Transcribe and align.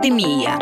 пандемія. 0.00 0.58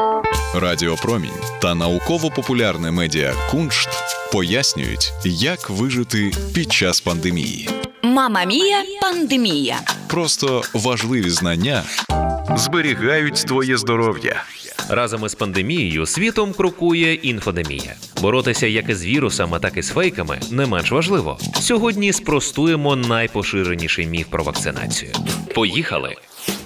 Радіопромінь 0.55 1.31
та 1.63 1.75
науково-популярне 1.75 2.91
медіа 2.91 3.35
Куншт 3.51 3.89
пояснюють, 4.33 5.13
як 5.25 5.71
вижити 5.71 6.33
під 6.55 6.73
час 6.73 7.01
пандемії. 7.01 7.69
Мама 8.03 8.45
Мія 8.45 8.83
пандемія. 9.03 9.81
Просто 10.07 10.63
важливі 10.75 11.31
знання 11.31 11.83
зберігають 12.57 13.35
твоє 13.35 13.77
здоров'я. 13.77 14.43
Разом 14.89 15.27
із 15.27 15.35
пандемією 15.35 16.07
світом 16.07 16.53
крокує 16.53 17.15
інфодемія. 17.15 17.95
Боротися 18.23 18.67
як 18.67 18.89
із 18.89 19.05
вірусами, 19.05 19.59
так 19.61 19.77
і 19.77 19.83
з 19.83 19.89
фейками 19.89 20.41
не 20.51 20.67
менш 20.67 20.93
важливо. 20.93 21.39
Сьогодні 21.61 22.13
спростуємо 22.13 22.97
найпоширеніший 22.97 24.07
міф 24.07 24.27
про 24.31 24.45
вакцинацію. 24.45 25.13
Поїхали! 25.55 26.17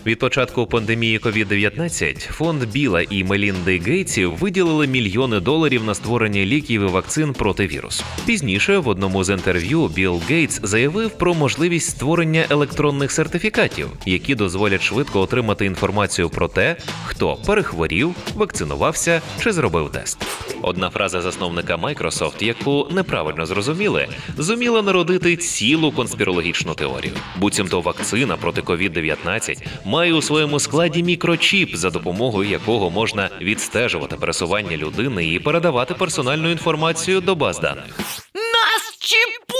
Від 0.07 0.19
початку 0.19 0.67
пандемії 0.67 1.19
COVID-19 1.19 2.33
фонд 2.33 2.65
Біла 2.65 3.03
і 3.03 3.25
Мелінди 3.25 3.79
Гейтсів 3.79 4.33
виділили 4.37 4.87
мільйони 4.87 5.41
доларів 5.41 5.85
на 5.85 5.95
створення 5.95 6.45
ліків 6.45 6.83
і 6.83 6.87
вакцин 6.87 7.33
проти 7.33 7.67
вірусу. 7.67 8.05
Пізніше 8.27 8.79
в 8.79 8.89
одному 8.89 9.25
з 9.25 9.33
інтерв'ю 9.35 9.89
Білл 9.89 10.21
Гейтс 10.29 10.61
заявив 10.63 11.11
про 11.11 11.35
можливість 11.35 11.91
створення 11.91 12.47
електронних 12.51 13.13
сертифікатів, 13.13 13.89
які 14.07 14.35
дозволять 14.35 14.83
швидко 14.83 15.21
отримати 15.21 15.67
інформацію 15.67 16.31
про 16.31 16.49
те, 16.49 16.77
хто 17.05 17.37
перехворів, 17.47 18.15
вакцинувався 18.35 19.23
чи 19.43 19.53
зробив 19.53 19.91
тест. 19.91 20.19
Одна 20.63 20.91
фраза 20.91 21.21
засновника 21.21 21.77
Microsoft, 21.77 22.45
яку 22.45 22.89
неправильно 22.91 23.47
зрозуміли, 23.47 24.09
зуміла 24.39 24.83
народити 24.83 25.37
цілу 25.37 25.93
конспірологічну 25.93 26.75
теорію. 26.75 27.13
Буцімто 27.37 27.81
вакцина 27.81 28.37
проти 28.37 28.61
COVID-19 28.61 29.67
має 29.93 30.13
у 30.13 30.23
своєму 30.23 30.61
складі 30.61 31.03
мікрочіп, 31.03 31.77
за 31.77 31.91
допомогою 31.91 32.51
якого 32.51 32.91
можна 32.91 33.31
відстежувати 33.41 34.17
пересування 34.17 34.77
людини 34.77 35.27
і 35.27 35.39
передавати 35.39 35.95
персональну 35.95 36.51
інформацію 36.51 37.21
до 37.21 37.35
баз 37.35 37.61
даних. 37.61 37.99
Нас 38.35 38.97
чіпують! 38.99 39.52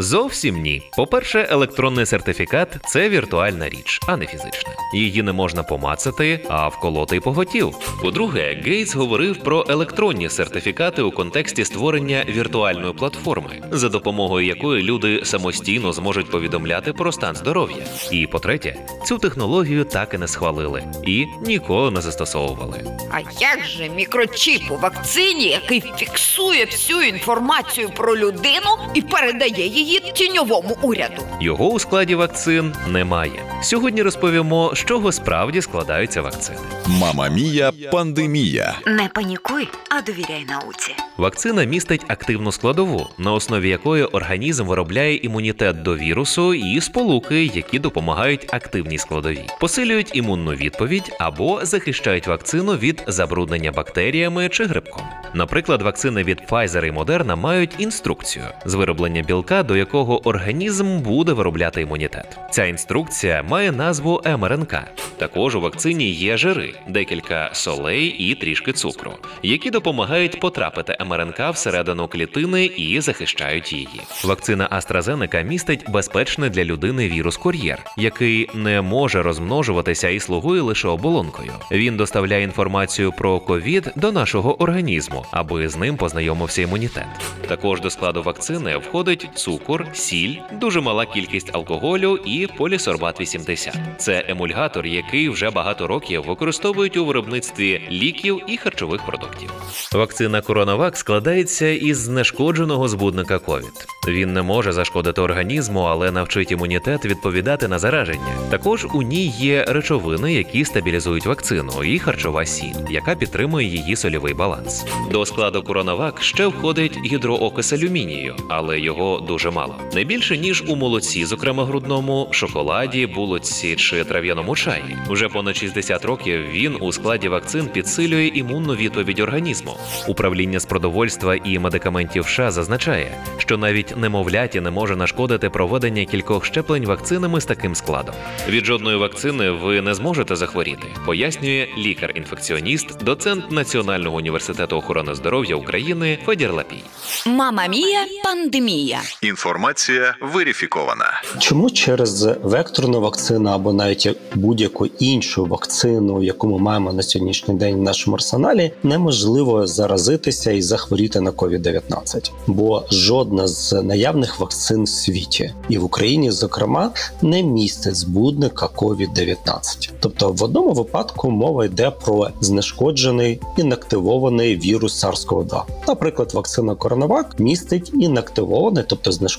Зовсім 0.00 0.62
ні. 0.62 0.82
По-перше, 0.96 1.48
електронний 1.50 2.06
сертифікат 2.06 2.76
це 2.86 3.08
віртуальна 3.08 3.68
річ, 3.68 4.00
а 4.06 4.16
не 4.16 4.26
фізична. 4.26 4.72
Її 4.94 5.22
не 5.22 5.32
можна 5.32 5.62
помацати, 5.62 6.40
а 6.48 6.68
вколоти 6.68 7.16
й 7.16 7.20
поготів. 7.20 7.74
По-друге, 8.02 8.62
Гейтс 8.64 8.94
говорив 8.94 9.36
про 9.36 9.64
електронні 9.68 10.28
сертифікати 10.28 11.02
у 11.02 11.10
контексті 11.10 11.64
створення 11.64 12.24
віртуальної 12.28 12.92
платформи, 12.92 13.62
за 13.70 13.88
допомогою 13.88 14.46
якої 14.46 14.82
люди 14.82 15.20
самостійно 15.24 15.92
зможуть 15.92 16.30
повідомляти 16.30 16.92
про 16.92 17.12
стан 17.12 17.36
здоров'я. 17.36 17.84
І 18.10 18.26
по-третє, 18.26 18.76
цю 19.06 19.18
технологію 19.18 19.84
так 19.84 20.14
і 20.14 20.18
не 20.18 20.28
схвалили 20.28 20.84
і 21.06 21.26
ніколи 21.46 21.90
не 21.90 22.00
застосовували. 22.00 22.84
А 23.10 23.18
як 23.40 23.64
же 23.64 23.88
мікрочіп 23.88 24.62
у 24.70 24.76
вакцині, 24.76 25.44
який 25.44 25.82
фіксує 25.96 26.64
всю 26.64 27.02
інформацію 27.02 27.90
про 27.96 28.16
людину 28.16 28.78
і 28.94 29.02
передає 29.02 29.66
її 29.66 29.89
тіньовому 29.98 30.76
уряду? 30.82 31.22
Його 31.40 31.68
у 31.68 31.78
складі 31.78 32.14
вакцин 32.14 32.72
немає. 32.88 33.42
Сьогодні 33.62 34.02
розповімо, 34.02 34.72
з 34.74 34.78
чого 34.78 35.12
справді 35.12 35.62
складаються 35.62 36.22
вакцини. 36.22 36.58
Мама 36.86 37.28
Мія 37.28 37.72
пандемія. 37.92 38.74
Не 38.86 39.08
панікуй, 39.14 39.68
а 39.90 40.00
довіряй 40.02 40.44
науці. 40.48 40.94
Вакцина 41.16 41.64
містить 41.64 42.04
активну 42.08 42.52
складову, 42.52 43.08
на 43.18 43.32
основі 43.32 43.68
якої 43.68 44.04
організм 44.04 44.66
виробляє 44.66 45.16
імунітет 45.16 45.82
до 45.82 45.96
вірусу 45.96 46.54
і 46.54 46.80
сполуки, 46.80 47.44
які 47.44 47.78
допомагають 47.78 48.54
активній 48.54 48.98
складовій, 48.98 49.44
посилюють 49.60 50.16
імунну 50.16 50.52
відповідь 50.52 51.12
або 51.18 51.60
захищають 51.62 52.26
вакцину 52.26 52.76
від 52.76 53.04
забруднення 53.06 53.72
бактеріями 53.72 54.48
чи 54.48 54.64
грибком. 54.64 55.04
Наприклад, 55.34 55.82
вакцини 55.82 56.22
від 56.22 56.40
Pfizer 56.50 56.84
і 56.86 56.90
Moderna 56.92 57.36
мають 57.36 57.74
інструкцію 57.78 58.44
з 58.64 58.74
вироблення 58.74 59.22
білка, 59.22 59.62
до 59.62 59.76
якого 59.80 60.28
організм 60.28 60.98
буде 60.98 61.32
виробляти 61.32 61.82
імунітет. 61.82 62.38
Ця 62.50 62.64
інструкція 62.64 63.42
має 63.42 63.72
назву 63.72 64.22
МРНК. 64.38 64.74
Також 65.16 65.56
у 65.56 65.60
вакцині 65.60 66.10
є 66.10 66.36
жири, 66.36 66.74
декілька 66.88 67.50
солей 67.52 68.06
і 68.06 68.34
трішки 68.34 68.72
цукру, 68.72 69.12
які 69.42 69.70
допомагають 69.70 70.40
потрапити 70.40 70.96
МРНК 71.06 71.40
всередину 71.52 72.08
клітини 72.08 72.64
і 72.64 73.00
захищають 73.00 73.72
її. 73.72 74.00
Вакцина 74.24 74.68
AstraZeneca 74.72 75.44
містить 75.44 75.90
безпечний 75.90 76.50
для 76.50 76.64
людини 76.64 77.08
вірус 77.08 77.36
кур'єр, 77.36 77.78
який 77.96 78.50
не 78.54 78.82
може 78.82 79.22
розмножуватися 79.22 80.08
і 80.08 80.20
слугує 80.20 80.62
лише 80.62 80.88
оболонкою. 80.88 81.52
Він 81.70 81.96
доставляє 81.96 82.42
інформацію 82.42 83.12
про 83.12 83.40
ковід 83.40 83.92
до 83.96 84.12
нашого 84.12 84.62
організму, 84.62 85.24
аби 85.30 85.68
з 85.68 85.76
ним 85.76 85.96
познайомився 85.96 86.62
імунітет. 86.62 87.06
Також 87.48 87.80
до 87.80 87.90
складу 87.90 88.22
вакцини 88.22 88.76
входить 88.76 89.28
цукор, 89.34 89.59
сіль, 89.92 90.36
дуже 90.52 90.80
мала 90.80 91.06
кількість 91.06 91.54
алкоголю 91.54 92.18
і 92.24 92.48
полісорбат 92.56 93.20
80. 93.20 93.78
Це 93.98 94.24
емульгатор, 94.28 94.86
який 94.86 95.28
вже 95.28 95.50
багато 95.50 95.86
років 95.86 96.24
використовують 96.26 96.96
у 96.96 97.04
виробництві 97.04 97.82
ліків 97.90 98.40
і 98.46 98.56
харчових 98.56 99.06
продуктів. 99.06 99.52
Вакцина 99.92 100.40
Коронавак 100.40 100.96
складається 100.96 101.68
із 101.68 101.98
знешкодженого 101.98 102.88
збудника 102.88 103.38
ковід. 103.38 103.86
Він 104.08 104.32
не 104.32 104.42
може 104.42 104.72
зашкодити 104.72 105.20
організму, 105.20 105.80
але 105.80 106.10
навчить 106.10 106.52
імунітет 106.52 107.04
відповідати 107.04 107.68
на 107.68 107.78
зараження. 107.78 108.36
Також 108.50 108.86
у 108.94 109.02
ній 109.02 109.26
є 109.26 109.64
речовини, 109.68 110.34
які 110.34 110.64
стабілізують 110.64 111.26
вакцину, 111.26 111.84
і 111.84 111.98
харчова 111.98 112.46
сіль, 112.46 112.74
яка 112.90 113.14
підтримує 113.14 113.66
її 113.66 113.96
сольовий 113.96 114.34
баланс. 114.34 114.84
До 115.12 115.26
складу 115.26 115.62
Коронавак 115.62 116.22
ще 116.22 116.46
входить 116.46 116.98
гідроокис 117.04 117.72
алюмінію, 117.72 118.36
але 118.48 118.80
його 118.80 119.20
дуже 119.20 119.49
мало. 119.50 119.74
Не 119.94 120.04
більше 120.04 120.38
ніж 120.38 120.64
у 120.68 120.76
молоці, 120.76 121.24
зокрема 121.24 121.64
грудному, 121.64 122.28
шоколаді, 122.30 123.06
булочці 123.06 123.76
чи 123.76 124.04
трав'яному 124.04 124.56
чаї. 124.56 124.96
Уже 125.08 125.28
понад 125.28 125.56
60 125.56 126.04
років 126.04 126.48
він 126.52 126.76
у 126.80 126.92
складі 126.92 127.28
вакцин 127.28 127.66
підсилює 127.66 128.26
імунну 128.34 128.74
відповідь 128.74 129.20
організму. 129.20 129.76
Управління 130.08 130.60
з 130.60 130.64
продовольства 130.64 131.36
і 131.36 131.58
медикаментів 131.58 132.24
США 132.26 132.50
зазначає, 132.50 133.24
що 133.38 133.58
навіть 133.58 133.96
немовляті 133.96 134.60
не 134.60 134.70
може 134.70 134.96
нашкодити 134.96 135.50
проведення 135.50 136.04
кількох 136.04 136.44
щеплень 136.44 136.86
вакцинами 136.86 137.40
з 137.40 137.44
таким 137.44 137.74
складом. 137.74 138.14
Від 138.48 138.64
жодної 138.64 138.96
вакцини 138.96 139.50
ви 139.50 139.80
не 139.80 139.94
зможете 139.94 140.36
захворіти, 140.36 140.86
пояснює 141.06 141.68
лікар-інфекціоніст, 141.78 143.04
доцент 143.04 143.50
Національного 143.50 144.16
університету 144.16 144.76
охорони 144.76 145.14
здоров'я 145.14 145.56
України 145.56 146.18
Федір 146.26 146.52
Лапій. 146.52 146.82
Мама 147.26 147.66
Мія 147.66 148.06
пандемія. 148.24 149.00
Інформація 149.40 150.16
верифікована. 150.20 151.22
Чому 151.38 151.70
через 151.70 152.28
векторну 152.42 153.00
вакцину 153.00 153.50
або 153.50 153.72
навіть 153.72 154.16
будь-яку 154.34 154.86
іншу 154.86 155.44
вакцину, 155.44 156.22
яку 156.22 156.46
ми 156.46 156.58
маємо 156.58 156.92
на 156.92 157.02
сьогоднішній 157.02 157.54
день 157.54 157.74
в 157.74 157.82
нашому 157.82 158.16
арсеналі, 158.16 158.72
неможливо 158.82 159.66
заразитися 159.66 160.50
і 160.50 160.62
захворіти 160.62 161.20
на 161.20 161.30
COVID-19? 161.30 162.30
Бо 162.46 162.84
жодна 162.90 163.48
з 163.48 163.72
наявних 163.72 164.40
вакцин 164.40 164.82
в 164.82 164.88
світі 164.88 165.54
і 165.68 165.78
в 165.78 165.84
Україні, 165.84 166.30
зокрема, 166.30 166.90
не 167.22 167.42
містить 167.42 167.96
збудника 167.96 168.66
COVID-19. 168.66 169.90
Тобто, 170.00 170.32
в 170.32 170.42
одному 170.42 170.72
випадку 170.72 171.30
мова 171.30 171.64
йде 171.64 171.90
про 171.90 172.28
знешкоджений 172.40 173.40
інактивований 173.56 174.56
вірус 174.56 175.04
SARS-CoV-2. 175.04 175.62
Наприклад, 175.88 176.34
вакцина 176.34 176.74
Коронавак 176.74 177.34
містить 177.38 177.92
інактивований, 177.94 178.84
тобто 178.88 179.12
знешкоджений 179.12 179.29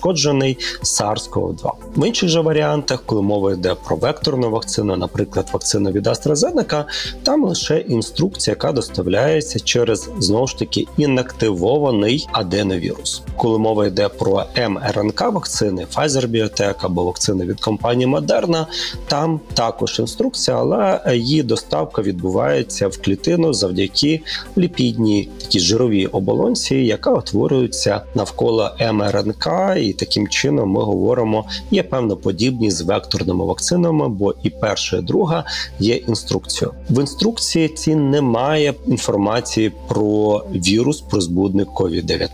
SARS-CoV-2. 0.83 1.71
В 1.95 2.07
інших 2.07 2.29
же 2.29 2.41
варіантах, 2.41 3.03
коли 3.05 3.21
мова 3.21 3.53
йде 3.53 3.75
про 3.85 3.95
векторну 3.95 4.49
вакцину, 4.49 4.95
наприклад, 4.95 5.49
вакцину 5.53 5.91
від 5.91 6.07
AstraZeneca, 6.07 6.83
там 7.23 7.45
лише 7.45 7.77
інструкція, 7.77 8.51
яка 8.51 8.71
доставляється 8.71 9.59
через 9.59 10.09
знову 10.19 10.47
ж 10.47 10.57
таки 10.57 10.87
інактивований 10.97 12.27
аденовірус. 12.31 13.21
Коли 13.37 13.59
мова 13.59 13.87
йде 13.87 14.09
про 14.09 14.43
МРНК 14.69 15.21
вакцини, 15.21 15.87
Pfizer 15.95 16.27
Biotech 16.27 16.75
або 16.79 17.03
вакцини 17.03 17.45
від 17.45 17.59
компанії 17.59 18.09
Moderna, 18.09 18.65
там 19.07 19.39
також 19.53 19.99
інструкція, 19.99 20.57
але 20.57 21.01
її 21.15 21.43
доставка 21.43 22.01
відбувається 22.01 22.87
в 22.87 22.97
клітину 23.01 23.53
завдяки 23.53 24.21
ліпідній 24.57 25.29
такій 25.41 25.59
жировій 25.59 26.05
оболонці, 26.05 26.75
яка 26.75 27.13
утворюється 27.13 28.01
навколо 28.15 28.71
МРНК, 28.91 29.47
і 29.85 29.93
таким 29.93 30.27
чином 30.27 30.69
ми 30.69 30.81
говоримо, 30.81 31.45
є 31.71 31.83
певна 31.83 32.15
подібність 32.15 32.77
з 32.77 32.81
векторними 32.81 33.45
вакцинами, 33.45 34.09
бо 34.09 34.33
і 34.43 34.49
перша, 34.49 34.97
і 34.97 35.01
друга 35.01 35.45
є 35.79 35.95
інструкцією. 35.95 36.73
В 36.89 36.99
інструкції 36.99 37.67
ці 37.67 37.95
немає 37.95 38.73
інформації 38.87 39.71
про 39.87 40.45
вірус, 40.55 41.01
про 41.01 41.21
збудник 41.21 41.67
COVID-19. 41.67 42.27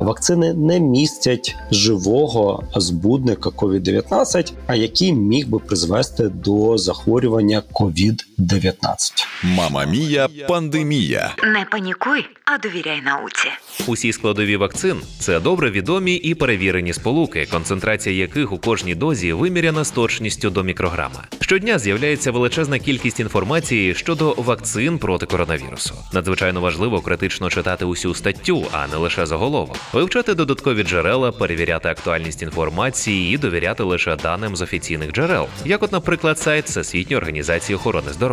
Вакцини 0.00 0.54
не 0.54 0.80
містять 0.80 1.56
живого 1.70 2.62
збудника 2.76 3.50
COVID-19, 3.50 4.52
а 4.66 4.74
який 4.74 5.12
міг 5.12 5.48
би 5.48 5.58
призвести 5.58 6.28
до 6.28 6.78
захворювання 6.78 7.62
COVID-19. 7.72 8.27
19 8.38 9.26
Мама 9.42 9.84
Мія 9.84 10.28
пандемія. 10.48 11.34
Не 11.44 11.64
панікуй, 11.70 12.26
а 12.44 12.58
довіряй 12.58 13.02
науці. 13.02 13.48
Усі 13.86 14.12
складові 14.12 14.56
вакцин 14.56 15.00
це 15.18 15.40
добре 15.40 15.70
відомі 15.70 16.14
і 16.14 16.34
перевірені 16.34 16.92
сполуки, 16.92 17.46
концентрація 17.50 18.16
яких 18.16 18.52
у 18.52 18.58
кожній 18.58 18.94
дозі 18.94 19.32
виміряна 19.32 19.84
з 19.84 19.90
точністю 19.90 20.50
до 20.50 20.62
мікрограма. 20.62 21.24
Щодня 21.40 21.78
з'являється 21.78 22.30
величезна 22.30 22.78
кількість 22.78 23.20
інформації 23.20 23.94
щодо 23.94 24.34
вакцин 24.36 24.98
проти 24.98 25.26
коронавірусу. 25.26 25.94
Надзвичайно 26.12 26.60
важливо 26.60 27.00
критично 27.00 27.50
читати 27.50 27.84
усю 27.84 28.14
статтю, 28.14 28.66
а 28.72 28.86
не 28.86 28.96
лише 28.96 29.26
заголовок, 29.26 29.76
вивчати 29.92 30.34
додаткові 30.34 30.82
джерела, 30.82 31.32
перевіряти 31.32 31.88
актуальність 31.88 32.42
інформації 32.42 33.34
і 33.34 33.38
довіряти 33.38 33.82
лише 33.82 34.16
даним 34.16 34.56
з 34.56 34.62
офіційних 34.62 35.12
джерел, 35.12 35.46
як, 35.64 35.82
от, 35.82 35.92
наприклад, 35.92 36.38
сайт 36.38 36.64
Всесвітньої 36.64 37.18
організації 37.18 37.76
охорони 37.76 38.12
здоров'я. 38.12 38.27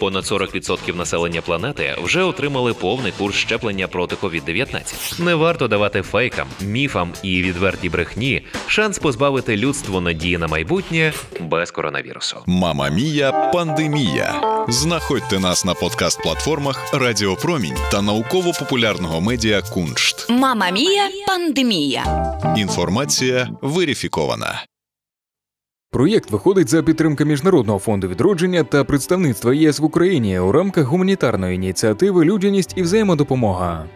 Понад 0.00 0.24
40% 0.24 0.96
населення 0.96 1.40
планети 1.42 1.96
вже 2.02 2.22
отримали 2.22 2.74
повний 2.74 3.12
курс 3.18 3.36
щеплення 3.36 3.88
проти 3.88 4.16
COVID-19. 4.16 5.22
Не 5.24 5.34
варто 5.34 5.68
давати 5.68 6.02
фейкам, 6.02 6.48
міфам 6.60 7.12
і 7.22 7.42
відвертій 7.42 7.88
брехні 7.88 8.42
шанс 8.66 8.98
позбавити 8.98 9.56
людство 9.56 10.00
надії 10.00 10.38
на 10.38 10.46
майбутнє 10.46 11.12
без 11.40 11.70
коронавірусу. 11.70 12.36
Мама 12.46 12.88
Мія 12.88 13.32
пандемія. 13.32 14.42
Знаходьте 14.68 15.38
нас 15.38 15.64
на 15.64 15.74
подкаст-платформах 15.74 16.76
Радіо 16.92 17.36
Промінь 17.36 17.76
та 17.92 18.02
науково-популярного 18.02 19.20
медіа 19.20 19.62
Куншт. 19.62 20.30
Мама 20.30 20.70
Мія 20.70 21.08
пандемія. 21.26 22.04
Інформація 22.56 23.48
верифікована. 23.62 24.64
Проєкт 25.92 26.30
виходить 26.30 26.68
за 26.68 26.82
підтримки 26.82 27.24
Міжнародного 27.24 27.78
фонду 27.78 28.08
відродження 28.08 28.64
та 28.64 28.84
представництва 28.84 29.54
ЄС 29.54 29.80
в 29.80 29.84
Україні 29.84 30.38
у 30.38 30.52
рамках 30.52 30.86
гуманітарної 30.86 31.56
ініціативи 31.56 32.24
Людяність 32.24 32.72
і 32.76 32.82
взаємодопомога. 32.82 33.86